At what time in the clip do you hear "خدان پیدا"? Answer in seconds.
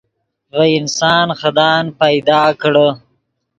1.41-2.41